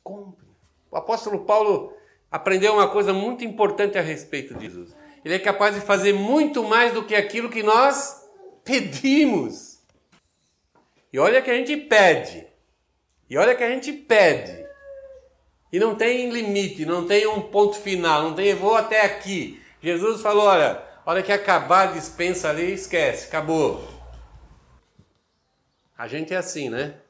Cumpre. 0.04 0.46
O 0.90 0.96
apóstolo 0.96 1.44
Paulo 1.44 1.92
aprendeu 2.30 2.74
uma 2.74 2.88
coisa 2.88 3.12
muito 3.12 3.42
importante 3.44 3.98
a 3.98 4.02
respeito 4.02 4.54
de 4.54 4.66
Jesus. 4.66 4.94
Ele 5.24 5.34
é 5.34 5.38
capaz 5.38 5.74
de 5.74 5.80
fazer 5.80 6.12
muito 6.12 6.62
mais 6.62 6.92
do 6.92 7.04
que 7.04 7.14
aquilo 7.14 7.50
que 7.50 7.62
nós 7.62 8.28
pedimos. 8.62 9.80
E 11.12 11.18
olha 11.18 11.42
que 11.42 11.50
a 11.50 11.54
gente 11.54 11.76
pede. 11.76 12.51
E 13.32 13.36
olha 13.38 13.54
que 13.54 13.64
a 13.64 13.70
gente 13.70 13.90
pede. 13.94 14.62
E 15.72 15.78
não 15.78 15.94
tem 15.94 16.28
limite, 16.28 16.84
não 16.84 17.06
tem 17.06 17.26
um 17.26 17.40
ponto 17.40 17.78
final, 17.78 18.24
não 18.24 18.34
tem 18.34 18.54
vou 18.54 18.76
até 18.76 19.06
aqui. 19.06 19.58
Jesus 19.80 20.20
falou: 20.20 20.44
olha, 20.44 20.84
hora 21.06 21.22
que 21.22 21.32
acabar 21.32 21.88
a 21.88 21.92
dispensa 21.92 22.50
ali, 22.50 22.74
esquece, 22.74 23.28
acabou. 23.28 23.88
A 25.96 26.06
gente 26.06 26.34
é 26.34 26.36
assim, 26.36 26.68
né? 26.68 27.00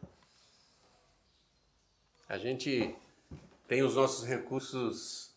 A 2.28 2.38
gente 2.38 2.94
tem 3.66 3.82
os 3.82 3.96
nossos 3.96 4.24
recursos 4.24 5.34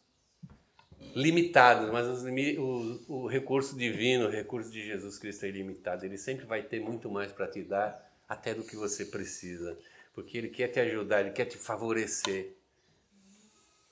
limitados, 1.15 1.91
mas 1.91 2.05
os, 2.07 2.21
o, 2.59 3.23
o 3.23 3.27
recurso 3.27 3.75
divino, 3.75 4.27
o 4.27 4.31
recurso 4.31 4.69
de 4.69 4.85
Jesus 4.85 5.17
Cristo 5.17 5.45
é 5.45 5.49
ilimitado. 5.49 6.05
Ele 6.05 6.19
sempre 6.19 6.45
vai 6.45 6.61
ter 6.61 6.79
muito 6.79 7.09
mais 7.09 7.31
para 7.31 7.47
te 7.47 7.63
dar 7.63 8.07
até 8.29 8.53
do 8.53 8.63
que 8.63 8.75
você 8.75 9.03
precisa 9.03 9.75
porque 10.15 10.37
Ele 10.37 10.47
quer 10.47 10.69
te 10.69 10.79
ajudar, 10.79 11.21
Ele 11.21 11.31
quer 11.31 11.45
te 11.45 11.57
favorecer. 11.57 12.55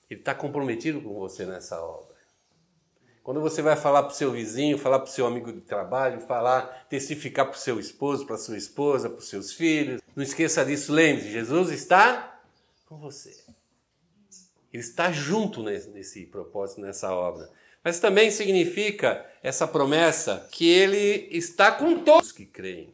Ele 0.10 0.22
está 0.22 0.34
comprometido 0.34 1.02
com 1.02 1.14
você 1.14 1.46
nessa 1.46 1.82
obra. 1.82 2.14
Quando 3.22 3.42
você 3.42 3.62
vai 3.62 3.76
falar 3.76 4.04
para 4.04 4.12
o 4.12 4.16
seu 4.16 4.32
vizinho, 4.32 4.78
falar 4.78 5.00
para 5.00 5.10
o 5.10 5.12
seu 5.12 5.26
amigo 5.26 5.52
de 5.52 5.62
trabalho, 5.62 6.22
falar, 6.22 6.88
testificar 6.90 7.46
para 7.46 7.56
o 7.56 7.60
seu 7.60 7.80
esposo, 7.80 8.26
para 8.26 8.36
a 8.36 8.40
sua 8.40 8.58
esposa, 8.58 9.10
para 9.10 9.20
os 9.20 9.28
seus 9.28 9.54
filhos, 9.54 10.02
não 10.16 10.24
esqueça 10.24 10.66
disso, 10.66 10.94
lembre-se, 10.94 11.32
Jesus 11.32 11.72
está 11.72 12.42
com 12.86 12.98
você. 12.98 13.44
Ele 14.72 14.84
está 14.84 15.12
junto 15.12 15.62
nesse, 15.62 15.90
nesse 15.90 16.26
propósito, 16.26 16.82
nessa 16.82 17.14
obra. 17.14 17.50
Mas 17.84 18.00
também 18.00 18.32
significa 18.32 19.26
essa 19.42 19.68
promessa 19.68 20.48
que 20.52 20.68
ele 20.68 21.28
está 21.32 21.72
com 21.72 22.00
todos 22.04 22.32
que 22.32 22.46
creem. 22.46 22.94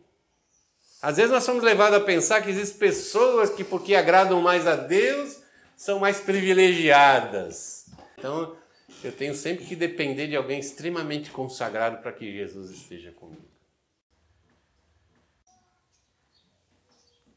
Às 1.02 1.16
vezes 1.16 1.32
nós 1.32 1.44
somos 1.44 1.64
levados 1.64 1.98
a 1.98 2.04
pensar 2.04 2.42
que 2.42 2.50
existem 2.50 2.78
pessoas 2.78 3.50
que, 3.50 3.64
porque 3.64 3.96
agradam 3.96 4.42
mais 4.42 4.68
a 4.68 4.76
Deus, 4.76 5.42
são 5.76 5.98
mais 5.98 6.20
privilegiadas. 6.20 7.86
Então, 8.18 8.58
eu 9.02 9.12
tenho 9.14 9.34
sempre 9.34 9.66
que 9.66 9.78
depender 9.78 10.28
de 10.28 10.36
alguém 10.36 10.60
extremamente 10.60 11.32
consagrado 11.32 12.02
para 12.02 12.12
que 12.12 12.34
Jesus 12.34 12.70
esteja 12.72 13.14
comigo. 13.14 13.48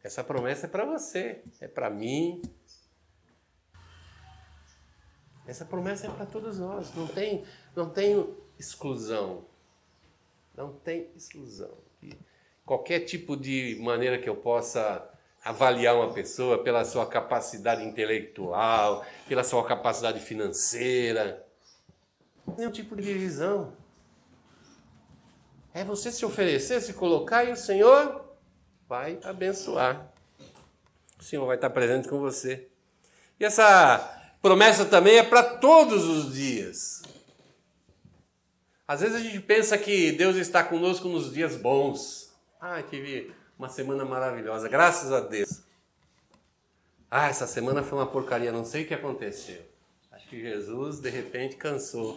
Essa 0.02 0.24
promessa 0.24 0.66
é 0.66 0.68
para 0.68 0.84
você, 0.84 1.40
é 1.60 1.68
para 1.68 1.88
mim. 1.88 2.42
Essa 5.46 5.64
promessa 5.64 6.08
é 6.08 6.10
para 6.10 6.26
todos 6.26 6.58
nós. 6.58 6.92
Não 6.96 7.06
tem, 7.06 7.44
não 7.76 7.88
tem 7.88 8.36
exclusão. 8.58 9.46
Não 10.56 10.72
tem 10.72 11.08
exclusão 11.14 11.91
qualquer 12.72 13.00
tipo 13.00 13.36
de 13.36 13.76
maneira 13.82 14.18
que 14.18 14.26
eu 14.26 14.34
possa 14.34 15.06
avaliar 15.44 15.94
uma 15.94 16.10
pessoa 16.10 16.64
pela 16.64 16.86
sua 16.86 17.04
capacidade 17.04 17.84
intelectual, 17.84 19.04
pela 19.28 19.44
sua 19.44 19.62
capacidade 19.62 20.18
financeira. 20.20 21.44
Nenhum 22.56 22.70
tipo 22.70 22.96
de 22.96 23.02
divisão. 23.02 23.74
É 25.74 25.84
você 25.84 26.10
se 26.10 26.24
oferecer, 26.24 26.80
se 26.80 26.94
colocar 26.94 27.44
e 27.44 27.52
o 27.52 27.56
Senhor 27.56 28.24
vai 28.88 29.18
abençoar. 29.22 30.10
O 31.20 31.22
Senhor 31.22 31.44
vai 31.44 31.56
estar 31.56 31.68
presente 31.68 32.08
com 32.08 32.20
você. 32.20 32.68
E 33.38 33.44
essa 33.44 33.98
promessa 34.40 34.86
também 34.86 35.18
é 35.18 35.22
para 35.22 35.42
todos 35.42 36.04
os 36.04 36.32
dias. 36.32 37.02
Às 38.88 39.02
vezes 39.02 39.16
a 39.16 39.20
gente 39.20 39.40
pensa 39.40 39.76
que 39.76 40.12
Deus 40.12 40.36
está 40.36 40.64
conosco 40.64 41.06
nos 41.06 41.30
dias 41.34 41.54
bons. 41.54 42.21
Ah, 42.64 42.80
tive 42.80 43.32
uma 43.58 43.68
semana 43.68 44.04
maravilhosa, 44.04 44.68
graças 44.68 45.10
a 45.10 45.18
Deus. 45.18 45.62
Ah, 47.10 47.26
essa 47.26 47.44
semana 47.44 47.82
foi 47.82 47.98
uma 47.98 48.06
porcaria, 48.06 48.52
não 48.52 48.64
sei 48.64 48.84
o 48.84 48.86
que 48.86 48.94
aconteceu. 48.94 49.60
Acho 50.12 50.28
que 50.28 50.40
Jesus 50.40 51.00
de 51.00 51.10
repente 51.10 51.56
cansou, 51.56 52.16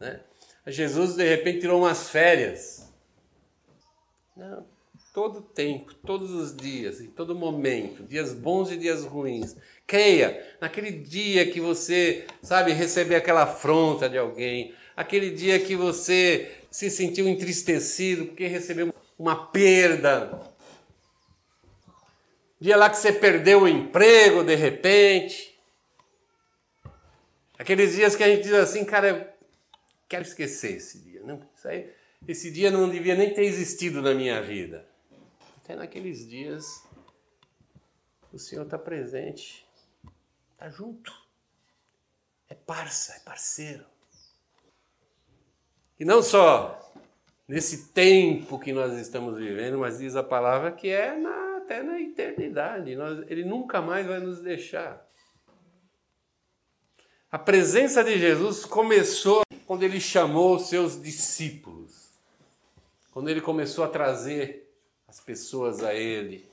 né? 0.00 0.22
Jesus 0.68 1.16
de 1.16 1.28
repente 1.28 1.60
tirou 1.60 1.82
umas 1.82 2.08
férias. 2.08 2.90
Não, 4.34 4.64
todo 5.12 5.42
tempo, 5.42 5.92
todos 5.96 6.30
os 6.30 6.56
dias, 6.56 7.02
em 7.02 7.08
todo 7.08 7.34
momento, 7.34 8.04
dias 8.04 8.32
bons 8.32 8.72
e 8.72 8.78
dias 8.78 9.04
ruins. 9.04 9.54
Creia, 9.86 10.56
naquele 10.62 10.92
dia 10.92 11.50
que 11.50 11.60
você, 11.60 12.26
sabe, 12.42 12.72
recebeu 12.72 13.18
aquela 13.18 13.42
afronta 13.42 14.08
de 14.08 14.16
alguém, 14.16 14.74
aquele 14.96 15.30
dia 15.30 15.60
que 15.60 15.76
você 15.76 16.56
se 16.70 16.88
sentiu 16.88 17.28
entristecido 17.28 18.24
porque 18.24 18.46
recebeu 18.46 18.94
uma 19.18 19.46
perda. 19.46 20.40
Dia 22.60 22.76
lá 22.76 22.88
que 22.88 22.96
você 22.96 23.12
perdeu 23.12 23.62
o 23.62 23.68
emprego 23.68 24.42
de 24.42 24.54
repente. 24.54 25.58
Aqueles 27.58 27.94
dias 27.94 28.16
que 28.16 28.22
a 28.22 28.28
gente 28.28 28.42
diz 28.42 28.54
assim, 28.54 28.84
cara, 28.84 29.36
quero 30.08 30.22
esquecer 30.22 30.76
esse 30.76 30.98
dia. 30.98 31.22
Não, 31.22 31.40
aí, 31.64 31.92
esse 32.26 32.50
dia 32.50 32.70
não 32.70 32.88
devia 32.88 33.14
nem 33.14 33.32
ter 33.32 33.44
existido 33.44 34.00
na 34.02 34.14
minha 34.14 34.42
vida. 34.42 34.88
Até 35.58 35.74
naqueles 35.76 36.28
dias, 36.28 36.82
o 38.32 38.38
Senhor 38.38 38.64
está 38.64 38.78
presente, 38.78 39.66
está 40.52 40.68
junto, 40.68 41.12
é 42.48 42.54
parça, 42.54 43.14
é 43.14 43.20
parceiro. 43.20 43.84
E 45.98 46.04
não 46.04 46.22
só 46.22 46.92
nesse 47.46 47.88
tempo 47.88 48.58
que 48.58 48.72
nós 48.72 48.94
estamos 48.94 49.38
vivendo, 49.38 49.78
mas 49.78 49.98
diz 49.98 50.16
a 50.16 50.22
palavra 50.22 50.72
que 50.72 50.88
é 50.88 51.16
na, 51.16 51.58
até 51.58 51.82
na 51.82 52.00
eternidade. 52.00 52.96
Nós, 52.96 53.24
ele 53.30 53.44
nunca 53.44 53.80
mais 53.80 54.06
vai 54.06 54.20
nos 54.20 54.40
deixar. 54.40 55.06
A 57.30 57.38
presença 57.38 58.02
de 58.04 58.18
Jesus 58.18 58.64
começou 58.64 59.42
quando 59.66 59.82
ele 59.82 60.00
chamou 60.00 60.56
os 60.56 60.68
seus 60.68 61.00
discípulos, 61.00 62.10
quando 63.12 63.28
ele 63.28 63.40
começou 63.40 63.84
a 63.84 63.88
trazer 63.88 64.70
as 65.08 65.20
pessoas 65.20 65.82
a 65.82 65.94
ele. 65.94 66.48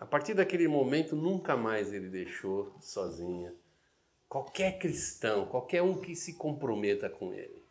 A 0.00 0.06
partir 0.06 0.34
daquele 0.34 0.68
momento, 0.68 1.16
nunca 1.16 1.56
mais 1.56 1.92
ele 1.92 2.08
deixou 2.08 2.74
sozinha 2.80 3.54
qualquer 4.28 4.78
cristão, 4.78 5.46
qualquer 5.46 5.82
um 5.82 6.00
que 6.00 6.14
se 6.16 6.34
comprometa 6.34 7.08
com 7.08 7.32
ele. 7.32 7.63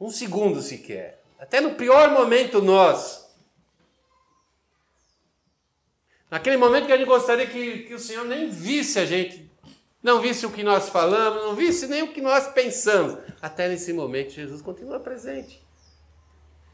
Um 0.00 0.10
segundo 0.10 0.62
sequer. 0.62 1.22
Até 1.38 1.60
no 1.60 1.74
pior 1.74 2.10
momento 2.10 2.60
nosso. 2.60 3.28
Naquele 6.30 6.56
momento 6.56 6.86
que 6.86 6.92
a 6.92 6.96
gente 6.96 7.06
gostaria 7.06 7.46
que, 7.46 7.84
que 7.84 7.94
o 7.94 7.98
Senhor 7.98 8.24
nem 8.24 8.50
visse 8.50 8.98
a 8.98 9.06
gente, 9.06 9.50
não 10.02 10.20
visse 10.20 10.44
o 10.44 10.52
que 10.52 10.62
nós 10.62 10.88
falamos, 10.88 11.42
não 11.42 11.54
visse 11.54 11.86
nem 11.86 12.02
o 12.02 12.12
que 12.12 12.20
nós 12.20 12.48
pensamos. 12.52 13.18
Até 13.40 13.68
nesse 13.68 13.92
momento, 13.92 14.32
Jesus 14.32 14.60
continua 14.60 15.00
presente. 15.00 15.66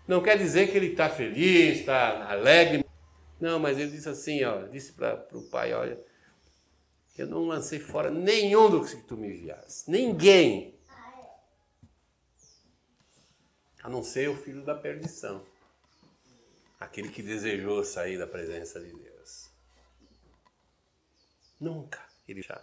Não 0.07 0.21
quer 0.23 0.37
dizer 0.37 0.71
que 0.71 0.77
ele 0.77 0.89
está 0.89 1.09
feliz, 1.09 1.79
está 1.79 2.31
alegre. 2.31 2.85
Não, 3.41 3.59
mas 3.59 3.79
ele 3.79 3.91
disse 3.91 4.09
assim, 4.09 4.45
ó, 4.45 4.67
disse 4.67 4.93
para 4.93 5.27
o 5.33 5.43
pai, 5.43 5.73
olha, 5.73 5.99
eu 7.17 7.27
não 7.27 7.47
lancei 7.47 7.79
fora 7.79 8.11
nenhum 8.11 8.69
do 8.69 8.85
que 8.85 8.97
tu 8.97 9.17
me 9.17 9.29
enviaste. 9.29 9.91
Ninguém 9.91 10.74
a 13.85 13.89
não 13.89 14.03
ser 14.03 14.29
o 14.29 14.37
filho 14.37 14.65
da 14.65 14.75
perdição, 14.75 15.47
aquele 16.81 17.11
que 17.11 17.23
desejou 17.23 17.85
sair 17.85 18.19
da 18.19 18.27
presença 18.27 18.81
de 18.81 18.91
Deus. 18.91 19.51
Nunca 21.61 22.03
ele 22.27 22.43
já, 22.43 22.61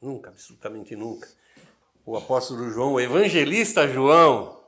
nunca, 0.00 0.30
absolutamente 0.30 0.94
nunca. 0.94 1.28
O 2.04 2.16
apóstolo 2.16 2.70
João, 2.70 2.94
o 2.94 3.00
evangelista 3.00 3.88
João, 3.88 4.64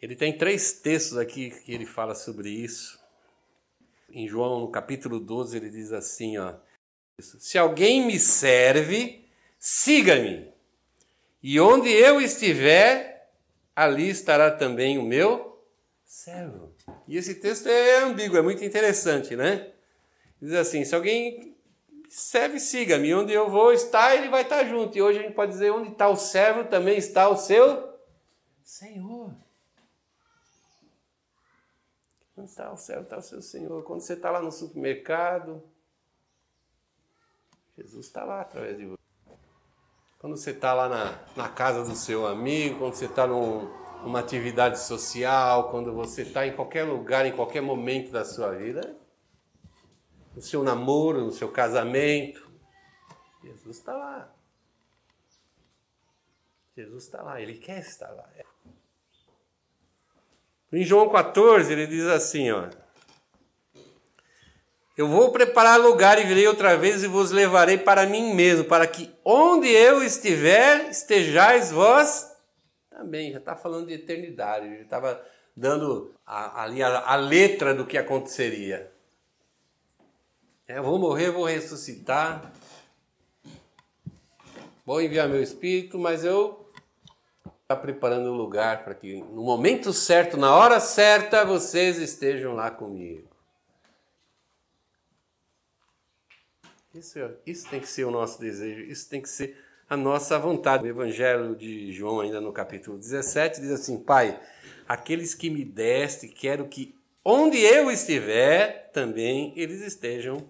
ele 0.00 0.14
tem 0.14 0.36
três 0.36 0.72
textos 0.72 1.16
aqui 1.16 1.50
que 1.50 1.72
ele 1.72 1.86
fala 1.86 2.14
sobre 2.14 2.50
isso. 2.50 2.98
Em 4.10 4.28
João, 4.28 4.60
no 4.60 4.70
capítulo 4.70 5.18
12, 5.18 5.56
ele 5.56 5.70
diz 5.70 5.92
assim, 5.92 6.36
ó: 6.36 6.54
Se 7.18 7.56
alguém 7.56 8.06
me 8.06 8.18
serve, 8.18 9.26
siga-me. 9.58 10.52
E 11.42 11.58
onde 11.58 11.88
eu 11.88 12.20
estiver, 12.20 13.07
ali 13.78 14.08
estará 14.08 14.50
também 14.50 14.98
o 14.98 15.02
meu 15.02 15.64
servo. 16.04 16.74
E 17.06 17.16
esse 17.16 17.36
texto 17.36 17.68
é 17.68 18.00
ambíguo, 18.00 18.36
é 18.36 18.42
muito 18.42 18.64
interessante, 18.64 19.36
né? 19.36 19.72
Diz 20.42 20.52
assim: 20.54 20.84
se 20.84 20.96
alguém 20.96 21.56
serve, 22.08 22.58
siga-me. 22.58 23.14
Onde 23.14 23.32
eu 23.32 23.48
vou 23.48 23.72
estar, 23.72 24.16
ele 24.16 24.28
vai 24.28 24.42
estar 24.42 24.64
junto. 24.64 24.98
E 24.98 25.02
hoje 25.02 25.20
a 25.20 25.22
gente 25.22 25.34
pode 25.34 25.52
dizer: 25.52 25.70
onde 25.70 25.92
está 25.92 26.08
o 26.08 26.16
servo, 26.16 26.64
também 26.64 26.98
está 26.98 27.28
o 27.28 27.36
seu 27.36 27.96
Senhor. 28.64 29.32
Onde 32.36 32.50
está 32.50 32.72
o 32.72 32.76
servo, 32.76 33.02
está 33.04 33.18
o 33.18 33.22
seu 33.22 33.40
Senhor. 33.40 33.84
Quando 33.84 34.00
você 34.00 34.14
está 34.14 34.32
lá 34.32 34.42
no 34.42 34.50
supermercado, 34.50 35.62
Jesus 37.76 38.06
está 38.06 38.24
lá 38.24 38.40
através 38.40 38.76
de 38.76 38.86
você. 38.86 39.07
Quando 40.18 40.36
você 40.36 40.50
está 40.50 40.74
lá 40.74 40.88
na, 40.88 41.24
na 41.36 41.48
casa 41.48 41.84
do 41.84 41.94
seu 41.94 42.26
amigo, 42.26 42.80
quando 42.80 42.94
você 42.94 43.04
está 43.04 43.24
num, 43.24 43.68
numa 44.02 44.18
atividade 44.18 44.80
social, 44.80 45.70
quando 45.70 45.94
você 45.94 46.22
está 46.22 46.44
em 46.44 46.56
qualquer 46.56 46.82
lugar, 46.82 47.24
em 47.24 47.32
qualquer 47.32 47.60
momento 47.60 48.10
da 48.10 48.24
sua 48.24 48.50
vida, 48.50 48.96
no 50.34 50.42
seu 50.42 50.64
namoro, 50.64 51.24
no 51.24 51.30
seu 51.30 51.52
casamento, 51.52 52.50
Jesus 53.44 53.78
está 53.78 53.92
lá. 53.92 54.34
Jesus 56.76 57.04
está 57.04 57.22
lá, 57.22 57.40
ele 57.40 57.54
quer 57.54 57.78
estar 57.78 58.10
lá. 58.10 58.28
Em 60.72 60.82
João 60.82 61.08
14, 61.08 61.72
ele 61.72 61.86
diz 61.86 62.06
assim, 62.06 62.50
ó. 62.50 62.68
Eu 64.98 65.06
vou 65.06 65.30
preparar 65.30 65.78
lugar 65.78 66.18
e 66.18 66.26
virei 66.26 66.48
outra 66.48 66.76
vez 66.76 67.04
e 67.04 67.06
vos 67.06 67.30
levarei 67.30 67.78
para 67.78 68.04
mim 68.04 68.34
mesmo, 68.34 68.64
para 68.64 68.84
que 68.84 69.08
onde 69.24 69.68
eu 69.68 70.02
estiver, 70.02 70.90
estejais 70.90 71.70
vós 71.70 72.28
também. 72.90 73.30
Já 73.30 73.38
está 73.38 73.54
falando 73.54 73.86
de 73.86 73.94
eternidade, 73.94 74.74
já 74.74 74.82
estava 74.82 75.24
dando 75.56 76.12
ali 76.26 76.82
a, 76.82 77.12
a, 77.12 77.14
letra 77.14 77.72
do 77.72 77.86
que 77.86 77.96
aconteceria. 77.96 78.90
É, 80.66 80.78
eu 80.78 80.82
vou 80.82 80.98
morrer, 80.98 81.30
vou 81.30 81.44
ressuscitar, 81.44 82.52
vou 84.84 85.00
enviar 85.00 85.28
meu 85.28 85.40
espírito, 85.40 85.96
mas 85.96 86.24
eu 86.24 86.68
estou 87.46 87.76
preparando 87.76 88.32
um 88.32 88.36
lugar 88.36 88.82
para 88.82 88.96
que 88.96 89.22
no 89.30 89.44
momento 89.44 89.92
certo, 89.92 90.36
na 90.36 90.52
hora 90.52 90.80
certa, 90.80 91.44
vocês 91.44 91.98
estejam 91.98 92.52
lá 92.52 92.68
comigo. 92.68 93.27
Isso, 96.98 97.18
é, 97.18 97.30
isso 97.46 97.68
tem 97.70 97.78
que 97.78 97.86
ser 97.86 98.04
o 98.04 98.10
nosso 98.10 98.40
desejo, 98.40 98.80
isso 98.80 99.08
tem 99.08 99.22
que 99.22 99.28
ser 99.28 99.56
a 99.88 99.96
nossa 99.96 100.36
vontade. 100.36 100.82
O 100.82 100.86
Evangelho 100.88 101.54
de 101.54 101.92
João, 101.92 102.20
ainda 102.20 102.40
no 102.40 102.52
capítulo 102.52 102.98
17, 102.98 103.60
diz 103.60 103.70
assim: 103.70 103.98
Pai, 103.98 104.40
aqueles 104.88 105.32
que 105.32 105.48
me 105.48 105.64
deste, 105.64 106.26
quero 106.26 106.66
que 106.66 106.96
onde 107.24 107.58
eu 107.58 107.88
estiver, 107.88 108.90
também 108.92 109.52
eles 109.54 109.80
estejam 109.80 110.48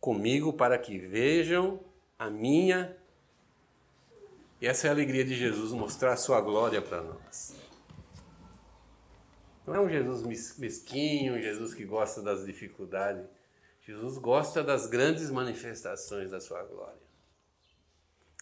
comigo, 0.00 0.52
para 0.52 0.76
que 0.76 0.98
vejam 0.98 1.78
a 2.18 2.28
minha. 2.28 2.96
E 4.60 4.66
essa 4.66 4.88
é 4.88 4.90
a 4.90 4.92
alegria 4.92 5.24
de 5.24 5.36
Jesus, 5.36 5.72
mostrar 5.72 6.12
a 6.12 6.16
sua 6.16 6.40
glória 6.40 6.82
para 6.82 7.02
nós. 7.02 7.54
Não 9.64 9.76
é 9.76 9.80
um 9.80 9.88
Jesus 9.88 10.58
mesquinho, 10.58 11.34
um 11.34 11.40
Jesus 11.40 11.72
que 11.72 11.84
gosta 11.84 12.20
das 12.20 12.44
dificuldades. 12.44 13.24
Jesus 13.92 14.16
gosta 14.16 14.64
das 14.64 14.86
grandes 14.86 15.30
manifestações 15.30 16.30
da 16.30 16.40
sua 16.40 16.62
glória. 16.62 17.02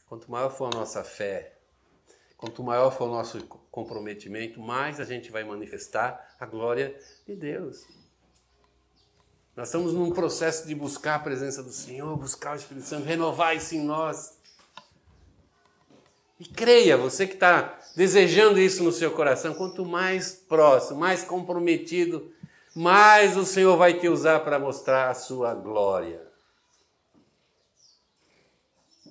Quanto 0.06 0.30
maior 0.30 0.48
for 0.48 0.72
a 0.72 0.78
nossa 0.78 1.02
fé, 1.02 1.58
quanto 2.36 2.62
maior 2.62 2.92
for 2.92 3.08
o 3.08 3.12
nosso 3.12 3.44
comprometimento, 3.68 4.60
mais 4.60 5.00
a 5.00 5.04
gente 5.04 5.28
vai 5.28 5.42
manifestar 5.42 6.36
a 6.38 6.46
glória 6.46 6.96
de 7.26 7.34
Deus. 7.34 7.84
Nós 9.56 9.66
estamos 9.66 9.92
num 9.92 10.12
processo 10.12 10.68
de 10.68 10.74
buscar 10.74 11.16
a 11.16 11.18
presença 11.18 11.64
do 11.64 11.72
Senhor, 11.72 12.16
buscar 12.16 12.52
o 12.52 12.56
Espírito 12.56 12.86
Santo, 12.86 13.04
renovar 13.04 13.56
isso 13.56 13.74
em 13.74 13.82
nós. 13.84 14.38
E 16.38 16.44
creia, 16.44 16.96
você 16.96 17.26
que 17.26 17.34
está 17.34 17.76
desejando 17.96 18.60
isso 18.60 18.84
no 18.84 18.92
seu 18.92 19.10
coração, 19.10 19.52
quanto 19.54 19.84
mais 19.84 20.32
próximo, 20.32 21.00
mais 21.00 21.24
comprometido 21.24 22.32
mais 22.74 23.36
o 23.36 23.44
Senhor 23.44 23.76
vai 23.76 23.94
te 23.94 24.08
usar 24.08 24.40
para 24.40 24.58
mostrar 24.58 25.10
a 25.10 25.14
sua 25.14 25.54
glória. 25.54 26.22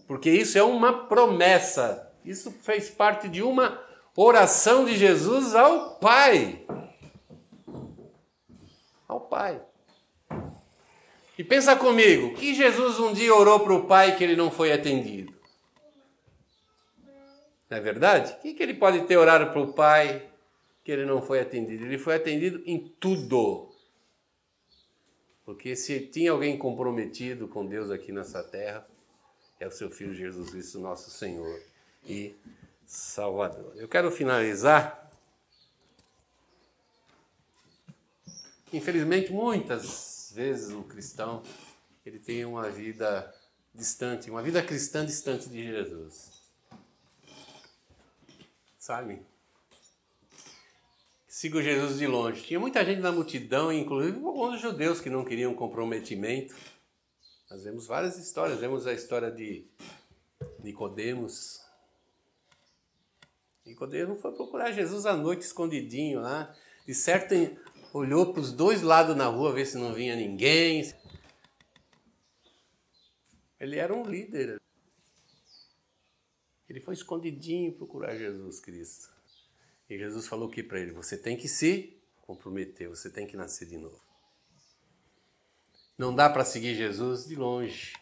Porque 0.08 0.30
isso 0.30 0.58
é 0.58 0.64
uma 0.64 1.08
promessa, 1.08 2.12
isso 2.26 2.52
fez 2.52 2.90
parte 2.90 3.30
de 3.30 3.44
uma 3.44 3.80
oração 4.16 4.86
de 4.86 4.98
Jesus 4.98 5.54
ao 5.54 5.96
Pai. 5.96 6.66
Ao 9.08 9.22
Pai. 9.22 9.62
E 11.38 11.44
pensa 11.44 11.76
comigo, 11.76 12.34
que 12.36 12.54
Jesus 12.54 13.00
um 13.00 13.14
dia 13.14 13.34
orou 13.34 13.60
para 13.62 13.74
o 13.74 13.86
Pai 13.86 14.18
que 14.18 14.24
ele 14.24 14.36
não 14.36 14.52
foi 14.52 14.74
atendido? 14.74 15.34
Não 17.70 17.78
é 17.78 17.80
verdade? 17.80 18.34
O 18.34 18.42
que, 18.42 18.54
que 18.54 18.64
ele 18.64 18.74
pode 18.74 19.02
ter 19.04 19.16
orado 19.16 19.52
para 19.52 19.62
o 19.62 19.74
Pai 19.74 20.28
que 20.84 20.92
ele 20.92 21.06
não 21.06 21.22
foi 21.22 21.40
atendido. 21.40 21.86
Ele 21.86 21.98
foi 21.98 22.16
atendido 22.16 22.62
em 22.66 22.88
tudo. 23.00 23.70
Porque 25.46 25.76
se 25.76 26.00
tinha 26.08 26.32
alguém 26.32 26.58
comprometido 26.58 27.48
com 27.48 27.66
Deus 27.66 27.90
aqui 27.90 28.12
nessa 28.12 28.44
terra, 28.44 28.88
é 29.60 29.68
o 29.68 29.72
seu 29.72 29.90
Filho 29.90 30.14
Jesus 30.14 30.52
Cristo, 30.52 30.80
nosso 30.80 31.10
Senhor 31.10 31.62
e 32.06 32.36
Salvador. 32.86 33.74
Eu 33.76 33.88
quero 33.88 34.12
finalizar. 34.12 35.12
Infelizmente, 38.72 39.32
muitas 39.32 40.32
vezes 40.36 40.72
o 40.72 40.84
cristão 40.84 41.42
ele 42.06 42.20
tem 42.20 42.46
uma 42.46 42.70
vida 42.70 43.34
distante, 43.74 44.32
uma 44.32 44.42
vida 44.42 44.64
cristã 44.64 45.06
distante 45.06 45.50
de 45.50 45.64
Jesus. 45.64 46.32
sabe? 48.78 49.22
Sigo 51.40 51.62
Jesus 51.62 51.98
de 51.98 52.06
longe. 52.06 52.44
Tinha 52.44 52.60
muita 52.60 52.84
gente 52.84 53.00
na 53.00 53.14
multidão, 53.14 53.72
inclusive 53.72 54.18
alguns 54.18 54.60
judeus 54.60 55.00
que 55.00 55.10
não 55.10 55.24
queriam 55.24 55.54
comprometimento. 55.54 56.54
Nós 57.50 57.64
vemos 57.64 57.88
várias 57.88 58.18
histórias. 58.18 58.60
Vemos 58.60 58.86
a 58.86 58.92
história 58.92 59.32
de 59.32 59.66
Nicodemos. 60.62 61.62
Nicodemos 63.66 64.20
foi 64.20 64.34
procurar 64.34 64.74
Jesus 64.74 65.06
à 65.06 65.16
noite 65.16 65.44
escondidinho 65.44 66.20
lá. 66.20 66.54
De 66.86 66.94
certo 66.94 67.34
olhou 67.94 68.34
para 68.34 68.42
os 68.42 68.52
dois 68.52 68.82
lados 68.82 69.16
na 69.16 69.28
rua 69.28 69.54
ver 69.54 69.66
se 69.66 69.78
não 69.78 69.94
vinha 69.94 70.18
ninguém. 70.18 70.94
Ele 73.58 73.78
era 73.78 73.96
um 73.96 74.04
líder. 74.04 74.60
Ele 76.68 76.82
foi 76.82 76.96
escondidinho 76.96 77.72
procurar 77.72 78.18
Jesus 78.18 78.60
Cristo. 78.60 79.19
E 79.90 79.98
Jesus 79.98 80.28
falou 80.28 80.48
o 80.48 80.52
que 80.52 80.62
para 80.62 80.80
ele? 80.80 80.92
Você 80.92 81.18
tem 81.18 81.36
que 81.36 81.48
se 81.48 81.98
comprometer, 82.22 82.88
você 82.88 83.10
tem 83.10 83.26
que 83.26 83.36
nascer 83.36 83.68
de 83.68 83.78
novo. 83.78 84.00
Não 85.98 86.14
dá 86.14 86.30
para 86.30 86.46
seguir 86.46 86.76
Jesus 86.76 87.26
de 87.26 87.36
longe, 87.36 87.94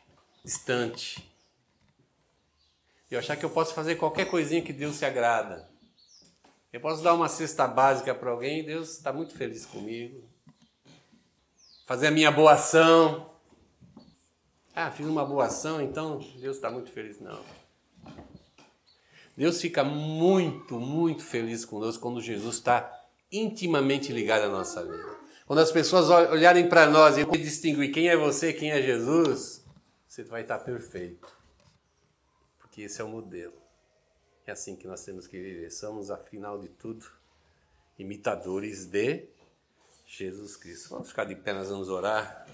distante. 0.43 1.33
E 3.09 3.15
achar 3.15 3.37
que 3.37 3.45
eu 3.45 3.49
posso 3.49 3.73
fazer 3.73 3.95
qualquer 3.95 4.29
coisinha 4.29 4.61
que 4.61 4.73
Deus 4.73 4.97
se 4.97 5.05
agrada. 5.05 5.69
Eu 6.73 6.81
posso 6.81 7.01
dar 7.01 7.13
uma 7.13 7.29
cesta 7.29 7.65
básica 7.65 8.13
para 8.13 8.29
alguém 8.29 8.59
e 8.59 8.63
Deus 8.63 8.97
está 8.97 9.13
muito 9.13 9.33
feliz 9.33 9.65
comigo. 9.65 10.29
Fazer 11.85 12.07
a 12.07 12.11
minha 12.11 12.29
boa 12.29 12.53
ação. 12.53 13.33
Ah, 14.75 14.91
fiz 14.91 15.07
uma 15.07 15.25
boa 15.25 15.45
ação, 15.45 15.81
então 15.81 16.19
Deus 16.39 16.57
está 16.57 16.69
muito 16.69 16.91
feliz. 16.91 17.19
Não. 17.19 17.41
Deus 19.37 19.61
fica 19.61 19.83
muito, 19.83 20.79
muito 20.79 21.23
feliz 21.23 21.63
conosco 21.63 22.01
quando 22.01 22.19
Jesus 22.19 22.55
está 22.55 22.91
intimamente 23.31 24.11
ligado 24.11 24.45
à 24.45 24.49
nossa 24.49 24.83
vida. 24.83 25.15
Quando 25.45 25.59
as 25.59 25.71
pessoas 25.71 26.09
olharem 26.09 26.67
para 26.67 26.89
nós 26.89 27.17
e 27.17 27.25
distinguir 27.37 27.91
quem 27.91 28.09
é 28.09 28.17
você, 28.17 28.51
quem 28.51 28.71
é 28.71 28.81
Jesus, 28.81 29.63
você 30.07 30.23
vai 30.23 30.41
estar 30.41 30.57
perfeito. 30.59 31.31
Porque 32.57 32.81
esse 32.81 32.99
é 32.99 33.03
o 33.03 33.07
modelo. 33.07 33.53
É 34.45 34.51
assim 34.51 34.75
que 34.75 34.87
nós 34.87 35.03
temos 35.05 35.27
que 35.27 35.39
viver. 35.39 35.69
Somos, 35.69 36.09
afinal 36.09 36.57
de 36.59 36.69
tudo, 36.69 37.05
imitadores 37.99 38.85
de 38.85 39.27
Jesus 40.07 40.57
Cristo. 40.57 40.89
Vamos 40.89 41.09
ficar 41.09 41.25
de 41.25 41.35
pé, 41.35 41.53
nós 41.53 41.69
vamos 41.69 41.89
orar. 41.89 42.45